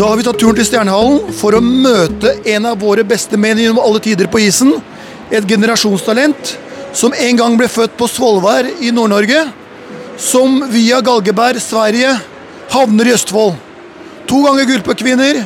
[0.00, 3.58] Da har vi tatt turen til Stjernehallen for å møte en av våre beste menn
[3.60, 4.70] gjennom alle tider på isen.
[5.28, 6.52] Et generasjonstalent
[6.96, 9.42] som en gang ble født på Svolvær i Nord-Norge.
[10.16, 12.14] Som via Galgeberg, Sverige,
[12.72, 13.58] havner i Østfold.
[14.30, 15.42] To ganger gullpuckvinner,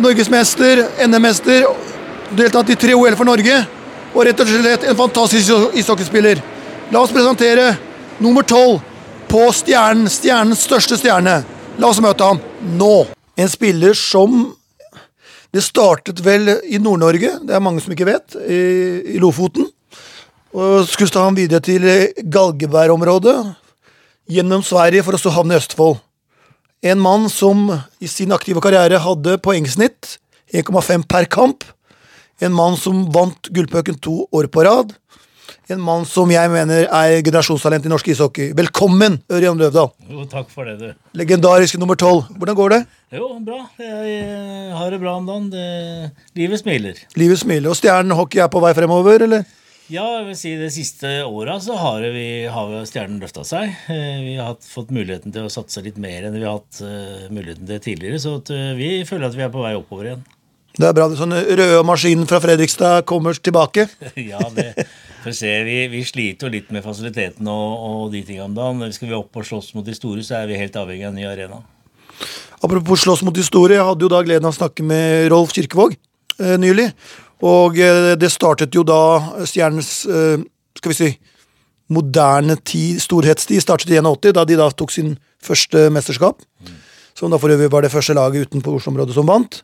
[0.00, 1.68] norgesmester, NM-mester,
[2.38, 3.58] deltatt i tre OL for Norge.
[4.14, 6.40] Og rett og slett en fantastisk ishockeyspiller.
[6.94, 7.74] La oss presentere
[8.24, 8.80] nummer tolv
[9.28, 11.42] på Stjernen, stjernens største stjerne.
[11.76, 12.40] La oss møte ham
[12.80, 12.94] nå.
[13.36, 14.54] En spiller som
[15.54, 19.64] Det startet vel i Nord-Norge, det er mange som ikke vet, i, i Lofoten.
[20.52, 21.86] Og skulle ta ham videre til
[22.28, 23.36] Galgeberg-området,
[24.28, 25.96] gjennom Sverige, for å så havne i Østfold.
[26.84, 27.70] En mann som
[28.04, 30.18] i sin aktive karriere hadde poengsnitt
[30.52, 31.64] 1,5 per kamp.
[32.42, 34.92] En mann som vant gullpucken to år på rad.
[35.72, 38.52] En mann som jeg mener er generasjonstalent i norsk ishockey.
[38.56, 39.90] Velkommen, Ørjan Løvdahl.
[40.10, 41.08] Jo, takk for det, du.
[41.18, 42.28] Legendarisk nummer tolv.
[42.38, 42.80] Hvordan går det?
[43.16, 43.60] Jo, bra.
[43.82, 45.48] Jeg eh, har det bra om dagen.
[45.52, 45.66] Det,
[46.38, 47.00] livet smiler.
[47.18, 47.70] Livet smiler.
[47.72, 49.46] Og Stjernen hockey er på vei fremover, eller?
[49.86, 53.74] Ja, jeg vil si de siste åra så har, vi, har vi Stjernen løfta seg.
[53.92, 57.28] Eh, Vi har fått muligheten til å satse litt mer enn vi har hatt eh,
[57.30, 58.22] muligheten til tidligere.
[58.22, 58.38] Så
[58.78, 60.24] vi føler at vi er på vei oppover igjen.
[60.76, 61.06] Det er bra.
[61.16, 63.86] Sånn røde maskinen fra Fredrikstad kommer tilbake.
[64.32, 64.72] ja, det
[65.34, 65.50] se.
[65.66, 68.94] Vi, vi sliter jo litt med fasiliteten og, og de tingene om dagen.
[68.94, 71.18] Skal vi opp og slåss mot de store, så er vi helt avhengig av en
[71.18, 71.62] ny arena.
[72.64, 75.96] Apropos slåss mot historie, jeg hadde jo da gleden av å snakke med Rolf Kirkevåg
[75.96, 76.90] eh, nylig.
[77.44, 80.44] Og eh, det startet jo da Stjernens eh,
[80.78, 81.10] skal vi si,
[81.92, 86.42] moderne tid, storhetstid startet i 81, da de da tok sin første mesterskap.
[87.16, 89.62] Som da for øvrig var det første laget utenfor Oslo-området som vant.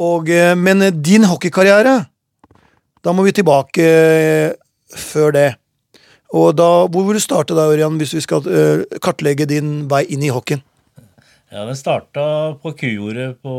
[0.00, 1.98] Og, eh, men din hockeykarriere,
[3.04, 4.52] da må vi tilbake eh,
[4.96, 5.48] før det.
[6.30, 10.04] Og da, Hvor vil du starte da, Ørjan, hvis vi skal uh, kartlegge din vei
[10.14, 10.62] inn i hockeyen?
[11.50, 13.54] Ja, Den starta på kujordet på,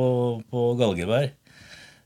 [0.48, 1.34] på Galgeberg.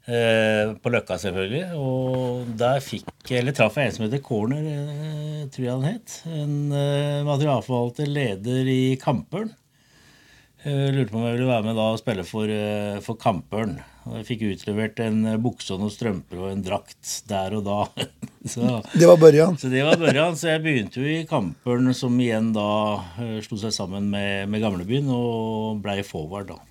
[0.06, 1.64] Eh, på Løkka, selvfølgelig.
[1.82, 6.18] Og der fikk Eller traff jeg en som heter Corner, eh, tror jeg han het.
[6.30, 9.50] En eh, materialforvalter, leder i Kampørn.
[10.62, 13.80] Eh, lurte på om jeg ville være med da og spille for, eh, for Kampørn.
[14.06, 17.66] Og jeg fikk utlevert en eh, bukse og noen strømper og en drakt der og
[17.66, 17.80] da.
[18.54, 19.58] så, Det var Børjan.
[19.58, 20.38] så det var børjan.
[20.38, 22.70] Så jeg begynte jo i Kampern, som igjen da
[23.18, 26.62] eh, slo seg sammen med, med Gamlebyen, og blei forward, da.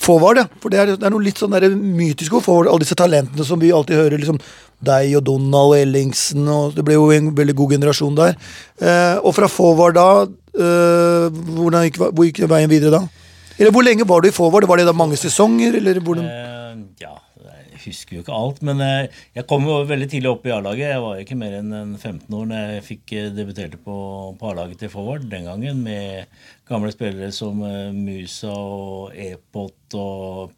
[0.00, 0.46] Forward, ja.
[0.62, 2.70] For det er, det er noe litt sånn mytisk over forward.
[2.70, 4.20] Alle disse talentene som vi alltid hører.
[4.22, 4.40] liksom
[4.86, 6.46] Deg og Donald og Ellingsen.
[6.48, 8.36] og Det ble jo en veldig god generasjon der.
[8.80, 13.25] Eh, og fra forward da eh, hvordan gikk, Hvor gikk veien videre da?
[13.56, 14.66] Eller hvor lenge var du i forward?
[14.68, 15.78] Var det da mange sesonger?
[15.78, 16.26] Eller hvordan?
[16.28, 17.14] Uh, ja,
[17.46, 20.90] jeg husker jo ikke alt, men eh, jeg kom jo veldig tidlig opp i A-laget.
[20.90, 23.96] Jeg var ikke mer enn 15 år når jeg fikk eh, debuterte på,
[24.40, 26.26] på A-laget til forward den gangen, med
[26.68, 27.62] gamle spillere som
[27.94, 30.56] Musa og Epot og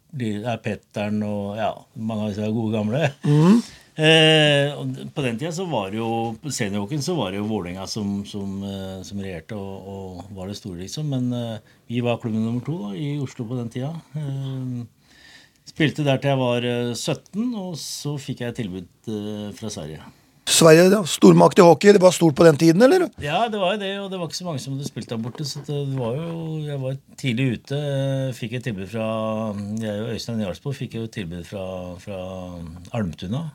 [0.63, 3.03] Petteren og ja, mange av disse gode gamle.
[3.99, 4.71] Eh,
[5.11, 6.09] på den tida så var det jo
[6.47, 10.55] seniorhockeyen så var det jo Vålerenga som, som, eh, som regjerte og, og var det
[10.59, 11.09] store, liksom.
[11.11, 11.57] Men eh,
[11.91, 13.91] vi var klubben nummer to da, i Oslo på den tida.
[14.15, 14.85] Eh,
[15.67, 19.99] spilte der til jeg var eh, 17, og så fikk jeg tilbud eh, fra Sverige.
[20.49, 21.03] Sverige, da.
[21.05, 21.91] Stormakt i hockey.
[21.93, 23.03] Det var stort på den tiden, eller?
[23.21, 25.19] Ja, det var jo det, og det var ikke så mange som hadde spilt der
[25.21, 25.45] borte.
[25.45, 26.31] Så det var jo,
[26.65, 27.77] jeg var tidlig ute.
[27.77, 29.05] eh, Fikk et tilbud fra
[29.83, 31.67] Jeg og Øystein Jarlsborg fikk jo tilbud fra,
[32.01, 32.17] fra
[32.95, 33.49] Almtuna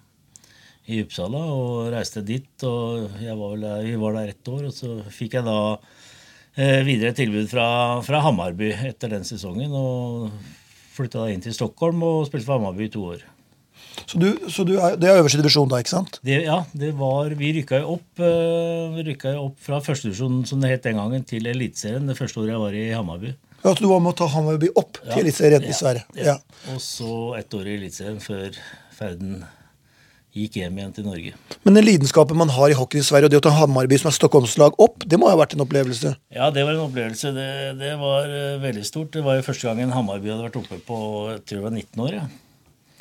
[0.87, 2.47] i Uppsala og reiste dit.
[2.62, 5.78] og jeg var der- Vi var der ett år, og så fikk jeg da
[6.56, 9.73] eh, videre tilbud fra, fra Hammarby etter den sesongen.
[9.73, 10.31] og
[10.94, 13.23] Flytta da inn til Stockholm og spilte for Hammarby i to år.
[14.06, 16.19] Så, du, så du er, det er øverste divisjon da, ikke sant?
[16.23, 20.61] Det, ja, det var, vi rykka jo opp, eh, rykka jo opp fra førstedivisjon, som
[20.62, 23.34] det het den gangen, til Eliteserien det første året jeg var i Hammarby.
[23.65, 26.05] Ja, så du var med å ta Hammarby opp til Eliteserien i Sverige.
[26.15, 26.37] Ja.
[26.75, 28.59] Og så ett år i Eliteserien før
[28.94, 29.44] ferden
[30.34, 31.34] gikk hjem igjen til Norge.
[31.65, 34.11] Men den lidenskapen man har i hockey i Sverige, og det å ta Hammarby som
[34.11, 36.17] er Stockholmslag opp, det må ha vært en opplevelse?
[36.34, 37.35] Ja, det var en opplevelse.
[37.37, 37.50] Det,
[37.81, 39.12] det var uh, veldig stort.
[39.14, 40.99] Det var jo første gangen Hammarby hadde vært oppe på
[41.31, 42.19] jeg tror det var 19 år.
[42.19, 42.26] Ja.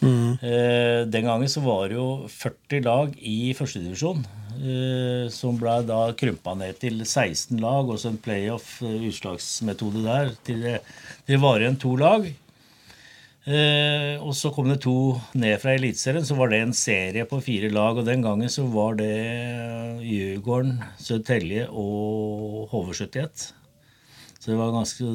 [0.04, 4.24] Eh, den gangen så var det jo 40 lag i førstedivisjon.
[4.54, 10.04] Uh, som ble da krympa ned til 16 lag, og så en playoff, eh, utslagsmetode
[10.06, 10.76] der, til det,
[11.26, 12.28] det var igjen to lag.
[13.44, 16.26] Eh, og så kom det to ned fra Eliteserien.
[16.26, 18.00] Så var det en serie på fire lag.
[18.00, 19.12] Og den gangen så var det
[20.04, 23.52] Djurgården, Sødtelje og HV71
[24.44, 25.06] Så det var ganske,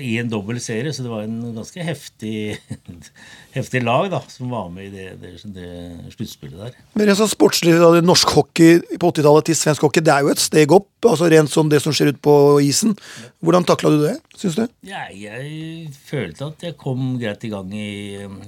[0.00, 2.56] I en dobbel serie, så det var en ganske heftig,
[3.58, 5.72] heftig lag da, som var med i det, det, det
[6.14, 6.78] sluttspillet der.
[6.96, 10.30] Men rent sånn sportslig, da, norsk hockey på 80-tallet til svensk hockey, det er jo
[10.32, 10.88] et steg opp?
[11.04, 12.96] altså Rent sånn det som skjer ute på isen.
[13.44, 14.64] Hvordan takla du det, syns du?
[14.88, 17.92] Ja, jeg følte at jeg kom greit i gang i,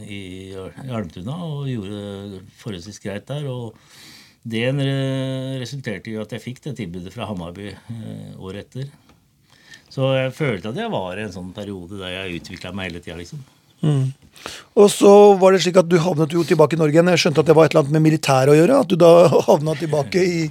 [0.09, 0.23] i,
[0.57, 3.45] i Almtuna og gjorde forholdsvis greit der.
[3.53, 3.77] og
[4.41, 4.73] det
[5.61, 8.89] resulterte i at jeg fikk det tilbudet fra Hammarby eh, året etter.
[9.91, 13.03] Så jeg følte at jeg var i en sånn periode der jeg utvikla meg hele
[13.03, 13.19] tida.
[13.19, 13.43] Liksom.
[13.81, 14.13] Mm.
[14.79, 17.11] Og så var det slik at du havnet jo tilbake i Norge igjen.
[17.15, 18.81] Jeg skjønte at det var et eller annet med militæret å gjøre?
[18.85, 19.13] At du da
[19.51, 20.43] havna tilbake i,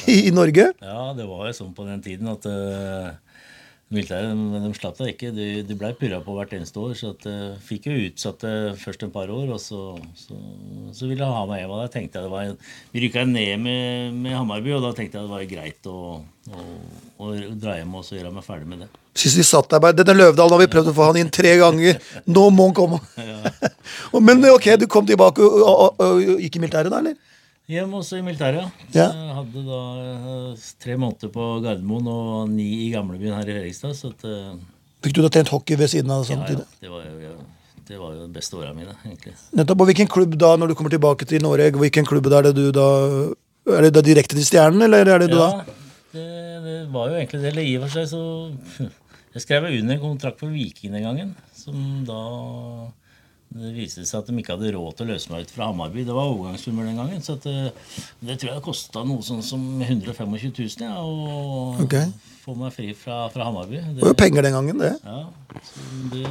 [0.00, 0.70] i, i Norge?
[0.82, 3.12] Ja, det var jo sånn på den tiden at uh,
[3.90, 5.32] Militæret de, de slapp deg ikke.
[5.34, 6.92] De, de blei purra på hvert eneste år.
[6.94, 10.38] Så at, uh, fikk jo utsatt det først en par år, og så, så,
[10.94, 11.72] så ville jeg ha meg hjem.
[11.74, 15.18] Og da tenkte jeg det var, Vi rykka ned med, med Hammarby, og da tenkte
[15.18, 16.68] jeg det var greit å, å,
[17.18, 18.90] å dra hjem og så gjøre meg ferdig med det.
[19.18, 21.56] Sist vi satt der bare, Denne Løvdalen har vi prøvd å få han inn tre
[21.58, 21.98] ganger.
[22.30, 23.02] Nå må han komme!
[24.30, 27.18] Men ok, du kom tilbake og, og, og, og gikk i militæret da, eller?
[27.70, 29.04] Hjem også i militæret, ja.
[29.06, 29.80] Jeg hadde da
[30.18, 33.94] uh, tre måneder på Gardermoen og ni i gamlebyen her i Fredrikstad.
[33.94, 34.24] så at...
[34.26, 34.58] Uh,
[35.04, 36.24] Fikk du da trent hockey ved siden av?
[36.26, 36.64] samtidig?
[36.66, 36.80] Ja, ja.
[36.82, 39.36] Det var jo, ja, det var jo de beste åra mine, egentlig.
[39.60, 39.84] Nettopp.
[39.84, 42.56] Og hvilken klubb da, når du kommer tilbake til Norge, hvilken klubb da er det
[42.58, 42.88] du da
[43.70, 45.78] Er det da direkte til Stjernen, eller er det du ja, da?
[46.10, 46.26] Det,
[46.64, 47.52] det var jo egentlig det.
[47.52, 48.90] Eller i og for seg så
[49.36, 52.20] Jeg skrev under en kontrakt for Viking den gangen, som da
[53.50, 56.04] det viste seg at de ikke hadde råd til å løse meg ut fra Hamarby.
[56.06, 57.22] Det var overgangssummer den gangen.
[57.24, 57.94] Så det, eh,
[58.28, 62.12] det tror jeg kosta noe sånn som 125 000 ja, å okay.
[62.44, 63.80] få meg fri fra, fra Hamarby.
[63.96, 64.92] Det var jo penger den gangen, det.
[65.02, 65.24] Ja,
[66.12, 66.24] det,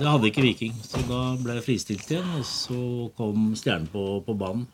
[0.00, 0.74] det, hadde ikke Viking.
[0.82, 2.80] Så da ble jeg fristilt igjen, og så
[3.18, 4.66] kom Stjernen på, på banen.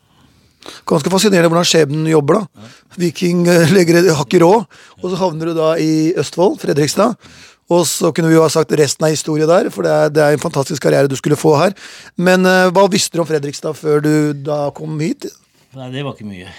[0.89, 2.41] Ganske fascinerende hvordan skjebnen jobber.
[2.41, 2.71] da.
[2.97, 3.45] Viking
[3.75, 4.65] legger, har ikke råd,
[5.03, 7.13] og så havner du da i Østfold, Fredrikstad.
[7.69, 10.23] Og så kunne vi jo ha sagt resten av historie der, for det er, det
[10.25, 11.75] er en fantastisk karriere du skulle få her.
[12.17, 15.29] Men uh, hva visste du om Fredrikstad før du da kom hit?
[15.77, 16.49] Nei, det var ikke mye.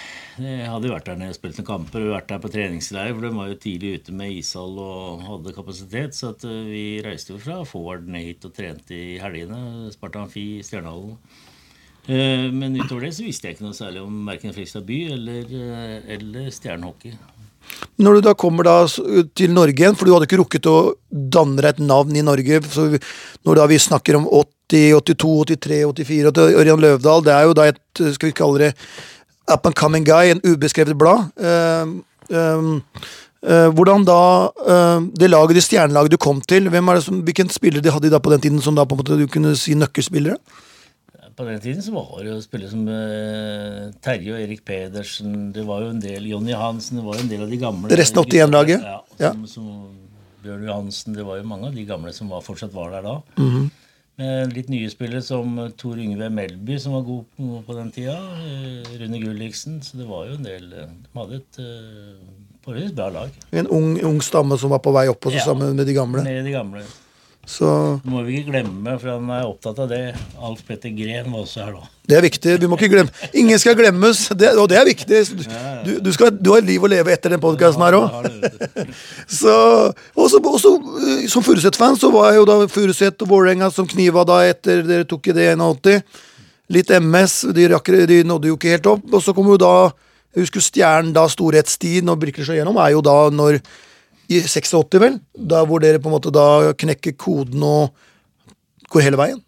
[0.41, 3.27] Jeg hadde vært der nede og spilt noen kamper og vært der på treningsleir, for
[3.27, 6.15] de var jo tidlig ute med ishall og hadde kapasitet.
[6.15, 9.91] Så at uh, vi reiste jo fra Forward ned hit og trente i helgene.
[9.91, 11.17] Sparta Amfi, Stjernehallen.
[12.01, 15.51] Men utover det så visste jeg ikke noe særlig om verken Fredrikstad by eller,
[16.15, 17.13] eller stjernehockey.
[18.01, 18.75] Når du da kommer da
[19.37, 22.61] til Norge igjen, for du hadde ikke rukket å danne deg et navn i Norge
[22.71, 22.87] så
[23.45, 27.57] Når da vi snakker om 80, 82, 83, 84 og Ørjan Løvdahl, det er jo
[27.57, 28.71] da et skal vi kalle det
[29.51, 31.29] up and coming guy, en ubeskrevet blad.
[31.35, 32.81] Uh, um,
[33.43, 37.21] uh, hvordan da uh, Det laget, det stjernelaget du kom til, hvem er det som,
[37.25, 39.27] hvilken spiller de hadde de da på den tiden som da på en måte du
[39.27, 40.37] kunne si nøkkelspillere?
[41.35, 45.63] På den tiden så var det jo spillere som uh, Terje og Erik Pedersen Det
[45.67, 47.91] var jo en del Jonny Hansen, det var jo en del av de gamle.
[47.91, 48.87] Det Resten av 81-laget?
[48.87, 48.97] Ja.
[49.17, 49.51] Som, ja.
[49.53, 49.67] som
[50.41, 53.21] Bjørn Johansen, det var jo mange av de gamle som var, fortsatt var der da.
[53.37, 53.69] Mm -hmm.
[54.21, 58.17] Med litt nye spillere som Tor Yngve Melby, som var god på, på den tida.
[58.17, 59.81] Uh, Rune Gulliksen.
[59.81, 63.29] Så det var jo en del uh, De hadde et uh, bra lag.
[63.51, 66.23] En ung, ung, stamme som var på vei opp, også ja, sammen med de gamle?
[66.23, 66.83] Med de gamle.
[67.51, 67.67] Så
[68.07, 70.13] må vi ikke glemme, for han er opptatt av det.
[70.39, 71.89] Alf Petter Gren var også her da.
[72.07, 72.53] Det er viktig.
[72.61, 73.27] vi må ikke glemme.
[73.37, 75.19] Ingen skal glemmes, det, og det er viktig.
[75.85, 78.15] Du, du, skal, du har et liv å leve etter den podkasten her òg.
[80.15, 80.71] Også
[81.33, 85.07] som Furuset-fan så var jeg jo da Furuset og Vålerenga som kniva da etter dere
[85.09, 86.07] tok i det 81.
[86.71, 89.07] Litt MS, de, rakker, de nådde jo ikke helt opp.
[89.11, 89.75] Og så kom jo da
[90.31, 93.57] Jeg husker Stjernen, da storhetstiden og slår gjennom, er jo da når
[94.31, 95.19] i 86, vel?
[95.35, 97.91] Da hvor dere på en måte da knekker koden og
[98.91, 99.41] går hele veien?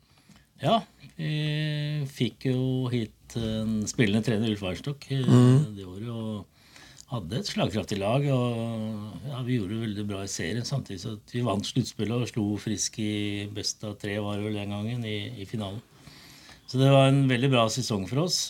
[0.64, 0.82] Ja.
[1.14, 5.76] Vi fikk jo hit en spillende trener, Ulf Weinstock, eh, mm.
[5.78, 6.10] det året.
[6.10, 6.50] og
[7.14, 8.26] hadde et slagkraftig lag.
[8.34, 12.30] og ja, Vi gjorde det veldig bra i serien, samtidig så vi vant sluttspillet og
[12.32, 15.82] slo Frisk i best av tre var det vel den gangen, i, i, finalen.
[16.68, 18.48] Så det var en veldig bra sesong for oss.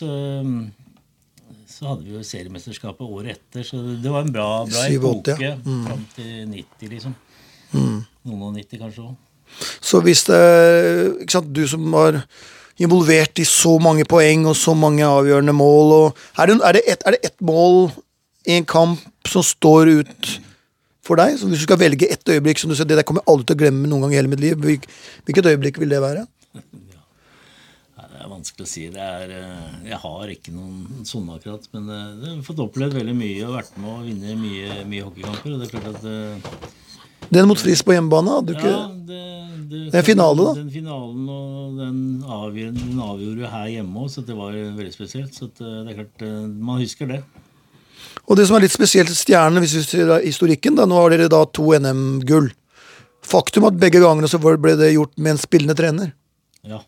[1.74, 5.56] Så hadde vi jo seriemesterskapet året etter, så det var en bra, bra epoke ja.
[5.58, 5.80] mm.
[5.88, 7.14] fram til 90, liksom.
[7.74, 7.96] Mm.
[8.30, 9.16] Noen og 90 kanskje òg.
[9.82, 10.38] Så hvis det
[11.24, 12.20] ikke sant, Du som var
[12.82, 16.82] involvert i så mange poeng og så mange avgjørende mål og, Er det, er det,
[16.90, 17.90] et, det ett mål
[18.46, 20.30] i en kamp som står ut
[21.02, 21.38] for deg?
[21.38, 23.50] Så hvis du skal velge ett øyeblikk som du sier, det der kommer jeg aldri
[23.50, 26.26] til å glemme noen gang i hele mitt liv, hvilket øyeblikk vil det være?
[28.24, 28.86] Er vanskelig å si.
[28.88, 31.66] Er, eh, jeg har ikke noen sånne akkurat.
[31.74, 35.04] Men eh, jeg har fått opplevd veldig mye og vært med å vinne mye, mye
[35.06, 35.52] hockeykamper.
[35.54, 36.72] og det er klart at eh,
[37.34, 38.34] den mot Frisk på hjemmebane?
[38.36, 38.72] hadde du ikke...
[38.72, 39.22] Ja, det,
[39.70, 40.52] det, det er finale, da?
[40.58, 42.02] Den finalen og den,
[42.36, 45.32] avgjør, den avgjorde her hjemme òg, så det var veldig spesielt.
[45.34, 47.22] Så det er klart, man husker det.
[48.28, 51.30] Og det som er litt spesielt Stjernen, hvis vi ser historikken, da, nå har dere
[51.32, 52.52] da to NM-gull.
[53.24, 56.12] Faktum at begge gangene så ble det gjort med en spillende trener.
[56.64, 56.84] Ja.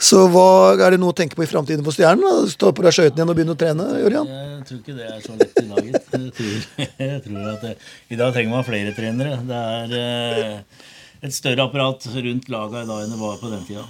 [0.00, 2.48] Så hva er det noe å tenke på i framtiden for Stjernen?
[2.50, 3.86] Stå på deg skøytene igjen og begynne å trene?
[4.02, 4.32] Jørgen?
[4.32, 5.84] Jeg tror ikke det er så lett i dag.
[5.86, 6.08] gitt.
[6.14, 7.72] Jeg tror, jeg tror at det,
[8.10, 9.36] I dag trenger man flere trenere.
[9.46, 10.82] Det er eh,
[11.28, 13.86] et større apparat rundt laga i dag enn det var på den tida.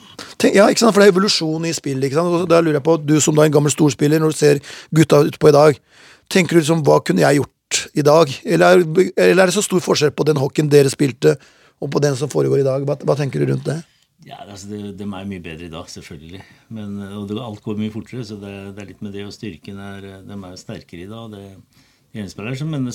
[0.53, 0.93] Ja, ikke sant?
[0.93, 2.11] For det er evolusjon i spillet.
[2.11, 2.37] ikke sant?
[2.37, 4.61] Og Da lurer jeg på, Du som da er en gammel storspiller, når du ser
[4.95, 5.81] gutta utpå i dag,
[6.29, 8.37] tenker du liksom, hva kunne jeg gjort i dag?
[8.45, 8.85] Eller er,
[9.17, 11.39] eller er det så stor forskjell på den hockeyen dere spilte,
[11.81, 12.85] og på den som foregår i dag?
[12.85, 13.81] Hva, hva tenker du rundt det?
[14.25, 16.43] Ja, altså det, De er mye bedre i dag, selvfølgelig.
[16.73, 19.27] Men, og det, alt går mye fortere, så det, det er litt med det.
[19.27, 21.35] Og styrken er, de er sterkere i dag.
[21.35, 21.81] Det,
[22.15, 22.71] det gjenspeiler seg.
[22.73, 22.89] Men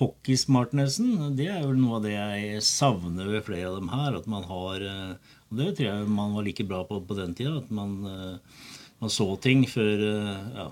[0.00, 4.18] hockeysmartnessen, det er jo noe av det jeg savner ved flere av dem her.
[4.18, 7.36] At man har eh, Og det tror jeg man var like bra på på den
[7.36, 7.58] tida.
[7.60, 8.70] At man, eh,
[9.04, 10.70] man så ting før eh, ja,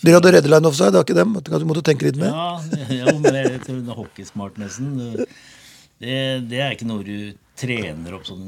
[0.00, 1.36] Dere hadde redde line offside, det var ikke dem?
[1.36, 2.32] At Du måtte tenke litt mer?
[2.32, 4.96] Ja, jo, men det det hockeysmartnessen
[6.02, 6.18] det,
[6.50, 8.44] det er ikke noe du trener opp sånn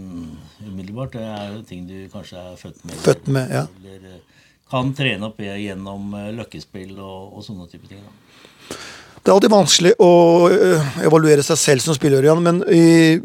[0.67, 1.15] umiddelbart.
[1.15, 2.99] Det er jo ting du kanskje er født med.
[3.05, 3.65] Født med, ja.
[3.79, 8.03] Eller eh, kan trene opp gjennom eh, løkkespill og, og sånne type ting.
[8.03, 8.77] Da.
[9.21, 10.11] Det er alltid vanskelig å
[10.51, 13.19] øh, evaluere seg selv som spiller, Jan, men i,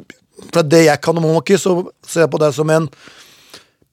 [0.52, 2.90] fra det jeg kan om hockey, så ser jeg på deg som en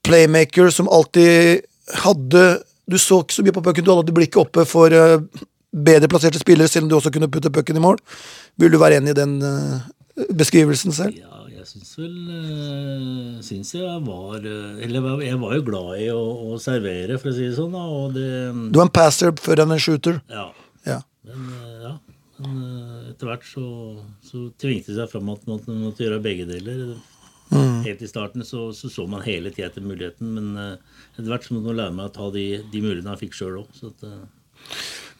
[0.05, 1.65] playmaker som alltid
[2.05, 2.41] hadde
[2.89, 4.93] Du så ikke så mye på pucken, du hadde alltid blikket oppe for
[5.69, 7.99] bedre plasserte spillere, selv om du også kunne putte pucken i mål.
[8.57, 9.35] Vil du være enig i den
[10.35, 11.15] beskrivelsen selv?
[11.19, 16.07] Ja, jeg syns vel øh, Syns jeg var øh, Eller jeg var- jo glad i
[16.13, 16.21] å,
[16.53, 17.71] å servere, for å si det sånn.
[17.75, 18.27] Da, og det
[18.73, 20.21] Du var en passer før enn en shooter.
[20.31, 20.47] Ja.
[20.87, 20.99] Ja.
[21.27, 21.93] Men, øh, ja.
[22.39, 22.59] Men
[23.11, 23.65] etter hvert så,
[24.23, 26.93] så tvingte det seg fram at man måtte gjøre begge deler.
[27.83, 31.55] Helt i starten så så, så man hele tida etter muligheten, men etter hvert så
[31.57, 33.71] måtte man lære meg å ta de, de mulighetene jeg fikk sjøl òg.
[33.75, 33.89] Så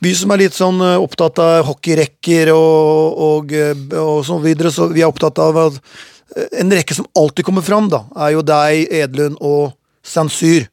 [0.03, 4.71] Vi som er litt sånn øh, opptatt av hockeyrekker og, og, øh, og så videre,
[4.71, 8.37] så vi er opptatt av at øh, en rekke som alltid kommer fram, da, er
[8.37, 9.73] jo deg, Edlund og
[10.05, 10.69] Sansyr.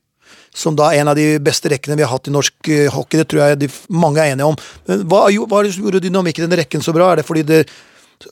[0.57, 3.19] Som da er en av de beste rekkene vi har hatt i norsk hockey.
[3.21, 4.55] Det tror jeg de, mange er enige om.
[4.89, 7.11] Men hva, hva er det som gjorde dynamikken i den rekken så bra?
[7.13, 7.59] Er det fordi det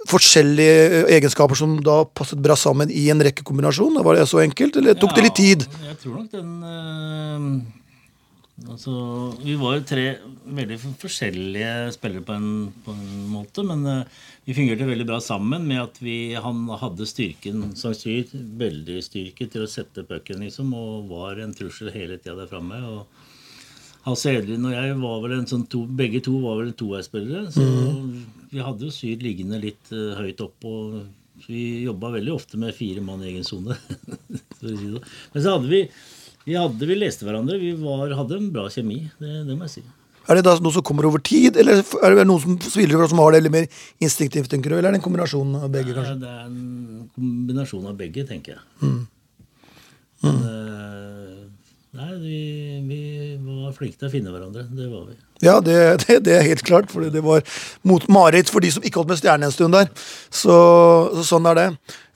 [0.08, 4.00] forskjellige egenskaper som da passet bra sammen i en rekkekombinasjon?
[4.06, 5.66] Var det så enkelt, eller tok det litt tid?
[5.68, 7.83] Ja, jeg tror nok den eh,
[8.62, 8.92] Altså,
[9.42, 10.02] vi var jo tre
[10.46, 12.50] veldig forskjellige spillere på en,
[12.84, 17.08] på en måte, men uh, vi fungerte veldig bra sammen med at vi, han hadde
[17.10, 22.20] styrken som styr, veldig styrke til å sette pucken, liksom, og var en trussel hele
[22.20, 22.78] tida der framme.
[24.06, 27.50] Hasse Edlin og jeg var vel en sånn to, begge to var vel toveisspillere.
[27.50, 27.64] Så
[28.52, 30.62] vi hadde jo Syd liggende litt uh, høyt opp.
[30.62, 33.74] og Vi jobba veldig ofte med fire mann i egen sone.
[34.60, 35.00] det.
[35.34, 35.88] Men så hadde vi
[36.44, 37.58] vi, hadde, vi leste hverandre.
[37.60, 39.04] Vi var, hadde en bra kjemi.
[39.20, 39.84] Det, det må jeg si.
[40.24, 43.20] Er det da noe som kommer over tid, eller er det noen som fra, som
[43.20, 43.66] har det litt mer
[44.00, 44.78] instinktivt, tenker du?
[44.78, 46.14] Eller er det en kombinasjon av begge, kanskje?
[46.22, 48.62] Det er en kombinasjon av begge, tenker jeg.
[50.24, 51.33] Men, eh,
[51.94, 52.38] nei, vi,
[52.88, 52.98] vi
[53.44, 54.66] var flinke til å finne hverandre.
[54.74, 55.16] Det var vi.
[55.44, 57.44] Ja, det, det, det er helt klart, for det var
[57.86, 59.90] mot mareritt for de som ikke holdt med stjerne en stund der.
[60.28, 60.58] Så,
[61.14, 61.66] så sånn er det.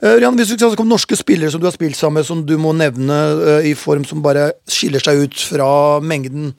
[0.02, 2.28] Uh, Rian, hvis du skal snakke om norske spillere som du har spilt sammen med,
[2.28, 5.72] som du må nevne uh, i form som bare skiller seg ut fra
[6.04, 6.54] mengden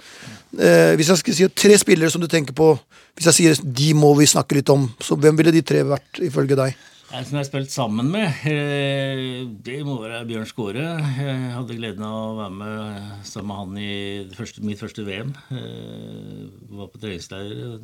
[0.49, 2.71] Uh, Hvis jeg skal si tre spillere som du tenker på,
[3.13, 6.21] hvis jeg sier de må vi snakke litt om, så hvem ville de tre vært
[6.25, 6.73] ifølge deg?
[7.09, 10.83] Nei, som jeg har spilt sammen med, eh, det må være Bjørn Skåre.
[11.17, 15.31] Jeg hadde gleden av å være med sammen med han i første, mitt første VM.
[15.49, 17.81] Jeg Var på treningsleir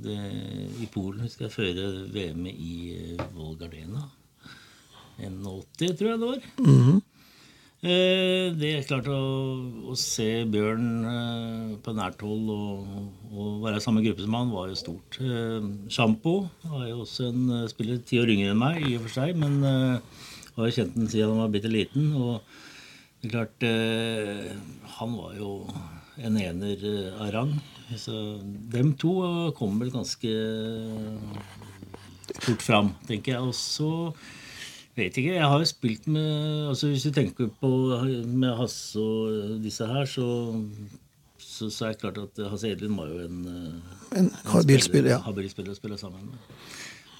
[0.77, 1.82] i Polen, husker jeg, før
[2.13, 2.75] VM-et i
[3.17, 4.05] eh, Volgardena.
[5.17, 6.46] 81, tror jeg det var.
[6.62, 7.01] Eh,
[7.86, 9.20] Det er klart å,
[9.92, 12.94] å se Bjørn eh, på nært hold og,
[13.30, 15.20] og være i samme gruppe som han, var jo stort.
[15.22, 19.06] Eh, Sjampo var jo også en eh, spiller ti år yngre enn meg, i og
[19.06, 22.10] for seg, men jeg har jo kjent den siden han var bitte liten.
[22.18, 22.39] Og
[23.25, 24.51] det er klart eh,
[25.00, 25.51] Han var jo
[26.22, 27.54] en ener eh, av rang.
[27.98, 28.13] Så
[28.72, 30.32] dem to eh, kom vel ganske
[32.46, 33.42] fort fram, tenker jeg.
[33.42, 33.89] Og så
[34.96, 35.36] Vet ikke.
[35.36, 37.70] Jeg har jo spilt med altså Hvis du tenker på
[38.32, 40.28] med Hasse og disse her, så,
[41.38, 43.82] så, så er det klart at Hasse Edlund var jo en, En,
[44.22, 45.22] En habilspiller, ja.
[45.25, 46.52] habil spiller å spille sammen med.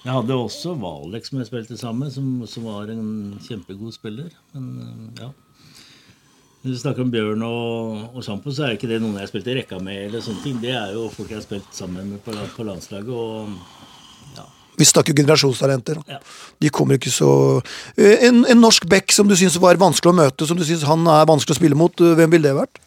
[0.06, 4.30] Jeg hadde også Valek som jeg spilte sammen som, som var en kjempegod spiller.
[4.54, 5.32] Men eh, ja.
[6.62, 9.30] Når du snakker om Bjørn og, og Sjampo, så er ikke det noen jeg har
[9.30, 10.06] spilt i rekka med.
[10.06, 10.56] eller sånne ting.
[10.62, 13.12] Det er jo folk jeg har spilt sammen med på, på landslaget.
[13.12, 13.52] og
[14.78, 16.02] Vi snakker generasjonstalenter.
[16.08, 16.18] ja.
[16.60, 17.62] De kommer ikke så
[17.96, 20.82] Eh, En, en norsk back som du syns var vanskelig å møte, som du syns
[20.84, 22.78] han er vanskelig å spille mot, eh, hvem ville det vært?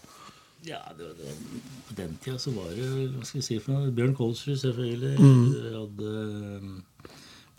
[0.65, 1.33] Ja, det, var- det,
[1.89, 5.17] På den tida så var det hva skal vi si for noe, Bjørn Kolsrud, selvfølgelig.
[5.19, 5.45] Mm.
[5.75, 6.09] Hadde
[6.61, 6.83] um,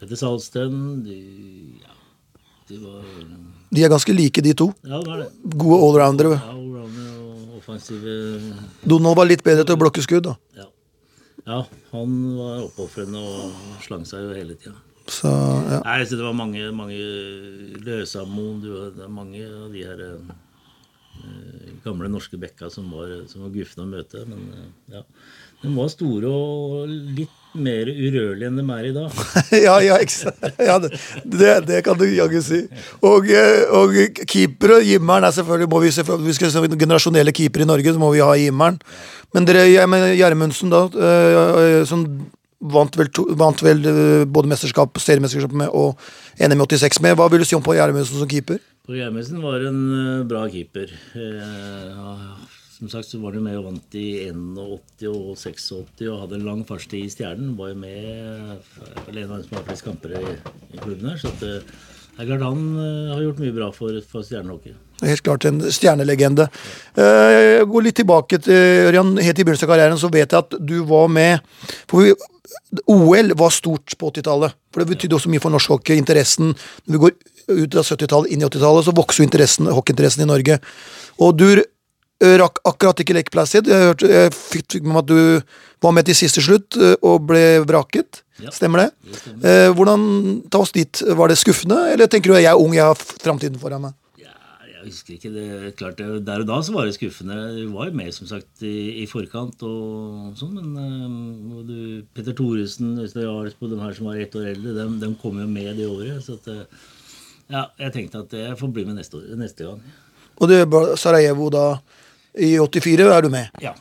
[0.01, 1.05] Petter Salsten.
[1.05, 1.95] de- Ja,
[2.69, 3.03] De var
[3.75, 4.73] De er ganske like, de to.
[4.85, 5.29] Ja, det var det.
[5.57, 6.35] Gode allroundere.
[6.39, 8.55] Ja, allrounder og offensive
[8.87, 10.23] Donald var litt bedre til å blokke skudd.
[10.25, 10.37] da.
[10.57, 10.65] Ja.
[11.47, 14.77] Ja han var oppofrende og slang seg jo hele tida.
[15.11, 15.31] Så,
[15.67, 15.81] ja.
[15.83, 16.99] Nei, så det var mange, mange
[17.83, 20.35] Løsammoen du Det er mange av de her eh,
[21.85, 24.25] gamle norske bekka som var, som var gufne å møte.
[24.29, 25.05] Men eh, ja.
[25.61, 29.23] De var store og litt mer urørlige enn de er i dag.
[29.67, 29.99] ja, ja,
[30.63, 32.63] ja det, det, kan du jaggu si.
[33.05, 33.97] Og, keeper og
[34.31, 38.03] keepere, Jimmeren er selvfølgelig, må vi selvfølgelig, vi skal ha generasjonelle keepere i Norge, så
[38.03, 38.81] må vi ha Jimmeren.
[39.35, 42.07] Men dere, Gjermundsen da, eh, som
[42.61, 46.01] vant vel, to, vant vel eh, både mesterskap, seriemesterskap med og
[46.41, 48.61] NM 86 med, hva vil du si om Pål Gjermundsen som keeper?
[48.87, 50.93] Pål Gjermundsen var en eh, bra keeper.
[51.17, 52.01] Eh,
[52.81, 55.67] som sagt så var han med og vant i 81 og 86
[56.09, 57.53] og hadde en lang fartstid i Stjernen.
[57.59, 60.37] Var jo med eh, vel en av de som har flest kamper i,
[60.73, 61.19] i klubben her.
[61.21, 61.90] Så at, eh,
[62.21, 64.75] det er klart han eh, har gjort mye bra for, for stjernehockey.
[65.01, 66.51] Helt klart en stjernelegende.
[66.93, 69.15] Eh, Jeg går litt tilbake til Ørjan.
[69.17, 71.41] Helt i begynnelsen av karrieren så vet jeg at du var med
[71.89, 72.13] for
[72.91, 74.57] OL var stort på 80-tallet.
[74.71, 75.97] For det betydde også mye for norsk hockey.
[75.99, 77.17] Interessen Når vi går
[77.51, 80.61] ut av 70-tallet, inn i 80-tallet, så vokser jo hockeyinteressen i Norge.
[81.19, 81.63] Og du
[82.21, 86.05] rakk akkurat ikke lekeplass Jeg, hørte, jeg fikk fikk med meg at du var med
[86.05, 88.21] til siste slutt eh, og ble vraket.
[88.41, 88.51] Ja.
[88.53, 88.91] Stemmer det?
[89.09, 89.47] Det stemmer.
[89.49, 90.03] Eh, hvordan
[90.53, 91.01] Ta oss dit.
[91.17, 93.95] Var det skuffende, eller tenker du at jeg er ung, jeg har framtiden foran meg?
[94.21, 94.35] Ja,
[94.69, 95.47] jeg husker ikke det.
[95.81, 97.39] Klart, det- Der og da så var det skuffende.
[97.57, 102.03] Du var jo med som sagt i, i forkant og sånn, men eh, og du,
[102.15, 105.49] Petter Thoresen, Øystein Jarlsbo, de her som var ett år eldre, de, de kom jo
[105.49, 106.21] med det året.
[106.25, 106.85] Så at, eh,
[107.51, 109.81] ja, jeg tenkte at jeg får bli med neste, år, neste gang.
[110.41, 110.61] Og det
[111.01, 111.65] Sarajevo da
[112.39, 113.49] i 84 er du med.
[113.63, 113.75] Ja.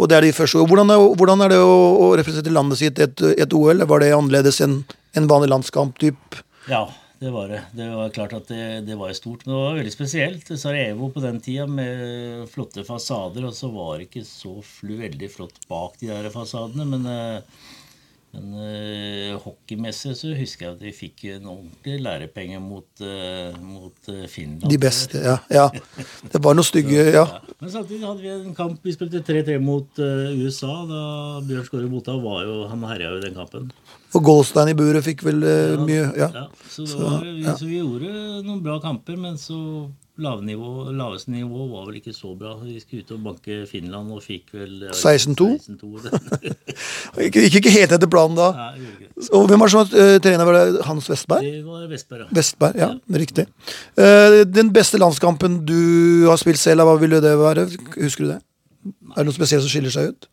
[0.00, 2.98] Og det er de første Hvordan er, hvordan er det å, å representere landet sitt
[3.02, 3.84] et, et OL?
[3.86, 4.82] Var det annerledes enn
[5.14, 5.96] en vanlig landskamp?
[6.02, 6.40] Typ?
[6.70, 6.88] Ja,
[7.22, 7.60] det var det.
[7.76, 9.44] Det var klart at det, det var stort.
[9.46, 10.50] Men det var veldig spesielt.
[10.60, 15.62] Sarajevo på den tida med flotte fasader, og så var det ikke så veldig flott
[15.70, 16.88] bak de der fasadene.
[16.90, 17.72] Men, eh,
[18.34, 24.10] men uh, hockeymessig så husker jeg at vi fikk en ordentlig lærepenge mot, uh, mot
[24.10, 24.66] eh, Finland.
[24.70, 25.36] De beste, ja.
[25.52, 25.68] ja.
[26.32, 27.24] Det var noe stygge Ja.
[27.24, 27.54] Ja.
[27.60, 30.72] Men samtidig hadde vi en kamp Vi spilte 3-3 mot uh, USA.
[30.88, 31.02] Da
[31.46, 33.70] Bjørn Skåre Bota var jo Han herja jo i den kampen.
[34.14, 36.28] Og Goldstein i buret fikk vel eh, mye Ja.
[36.34, 38.10] Ja, så, var, vi, så vi gjorde
[38.46, 39.58] noen bra kamper, men så
[40.20, 42.52] lavnivå, laveste nivå var vel ikke så bra.
[42.62, 45.48] Vi skulle ut og banke Finland og fikk vel 16-2?
[45.80, 46.52] 16-2.
[47.24, 48.50] Gikk gikk ikke helt etter planen da.
[48.58, 49.08] Nei, ikke.
[49.34, 50.48] Og hvem var det som eh, trener?
[50.48, 51.48] Var det Hans Vestberg?
[51.48, 52.36] Det var Vestberg, ja.
[52.38, 52.90] Vestberg, ja,
[53.24, 53.46] riktig.
[53.98, 57.66] Uh, den beste landskampen du har spilt selv, hva ville det være?
[57.96, 58.40] Husker du det?
[59.14, 60.30] Er det noe spesielt som skiller seg ut?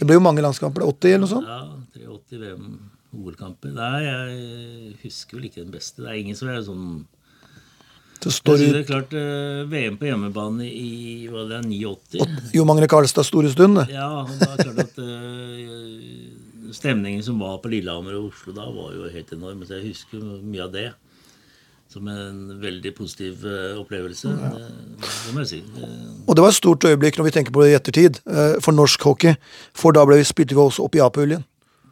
[0.00, 0.86] Det ble jo mange landskamper.
[0.88, 1.50] 80 eller noe sånt?
[1.50, 2.72] Ja, 83 VM
[3.20, 3.72] OL-kamper.
[3.74, 6.04] Nei, jeg husker vel ikke den beste.
[6.04, 6.84] Det er ingen som er sånn
[8.20, 12.52] Det står er klart eh, VM på hjemmebane i hva det er, 89.
[12.56, 13.78] Jo Magne Karlstad store stund.
[13.80, 13.86] det.
[13.94, 18.66] Ja, og da er klart at eh, stemningen som var på Lillehammer og Oslo da,
[18.74, 19.64] var jo helt enorm.
[19.64, 20.90] Så jeg husker mye av det
[21.90, 24.30] som en veldig positiv eh, opplevelse.
[24.36, 24.66] Det,
[25.00, 25.62] det må jeg si.
[25.78, 25.88] Det,
[26.26, 28.20] Og det var et stort øyeblikk når vi tenker på det i ettertid,
[28.60, 29.34] for norsk hockey.
[29.74, 31.46] For da ble vi, spilte vi også opp i A-puljen.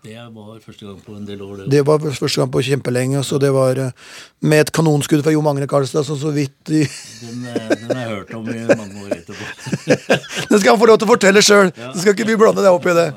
[0.05, 1.57] Det var første gang på en del år.
[1.57, 1.67] Det.
[1.73, 3.23] Det var første gang på kjempelenge.
[3.27, 3.91] Så det var eh,
[4.41, 8.05] med et kanonskudd fra Jo Magne Karlstad, så så vidt de Den, eh, den har
[8.05, 9.49] jeg hørt om i mange år etterpå.
[10.51, 11.73] Det skal han få lov til å fortelle sjøl!
[11.75, 13.09] Så skal ikke vi blande deg opp i det.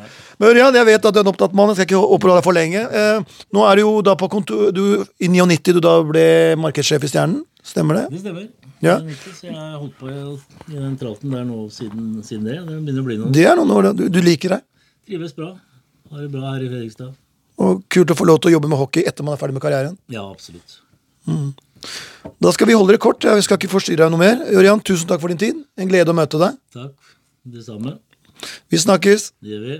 [0.41, 2.47] Men Ørjan, jeg vet at du er en opptatt mann, jeg skal ikke oppholde deg
[2.47, 2.81] for lenge.
[2.81, 4.83] Eh, nå er du jo da på kontor du,
[5.21, 6.25] I 99 du da ble
[6.59, 8.05] markedssjef i Stjernen, stemmer det?
[8.15, 8.49] Det stemmer.
[8.81, 8.97] Ja.
[9.37, 12.57] Så jeg har holdt på i den tralten der nå siden, siden det.
[12.65, 13.35] Det begynner å bli noe.
[13.37, 14.65] Det er noen år, du, du liker deg.
[15.05, 15.53] Trives bra.
[16.11, 17.13] Har det bra her i Fredrikstad.
[17.61, 19.63] Og kult å få lov til å jobbe med hockey etter man er ferdig med
[19.63, 19.97] karrieren.
[20.11, 20.79] Ja, absolutt.
[22.41, 23.23] Da skal vi holde det kort.
[23.23, 24.41] Jeg skal ikke forstyrre deg noe mer.
[24.51, 25.61] Ørjan, tusen takk for din tid.
[25.79, 26.57] En glede å møte deg.
[26.75, 27.13] Takk.
[27.51, 27.95] Det samme.
[28.73, 29.31] Vi snakkes.
[29.41, 29.77] Det gjør vi.